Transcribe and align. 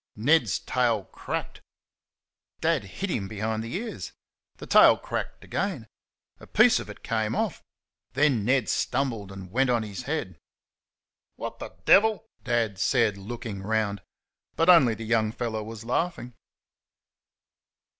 Ned's 0.15 0.57
tail 0.57 1.03
cracked. 1.05 1.61
Dad 2.59 2.85
hit 2.85 3.11
him 3.11 3.27
between 3.27 3.61
the 3.61 3.75
ears. 3.75 4.13
The 4.57 4.65
tail 4.65 4.97
cracked 4.97 5.43
again. 5.43 5.85
A 6.39 6.47
piece 6.47 6.79
of 6.79 6.89
it 6.89 7.03
came 7.03 7.35
off; 7.35 7.61
then 8.13 8.43
Ned 8.43 8.67
stumbled 8.67 9.31
and 9.31 9.51
went 9.51 9.69
on 9.69 9.83
his 9.83 10.01
head. 10.09 10.39
"What 11.35 11.59
the 11.59 11.75
DEVIL!" 11.85 12.25
Dad 12.43 12.79
said, 12.79 13.15
looking 13.15 13.61
round. 13.61 14.01
But 14.55 14.69
only 14.69 14.95
the 14.95 15.05
young 15.05 15.31
fellow 15.31 15.61
was 15.61 15.85
laughing. 15.85 16.33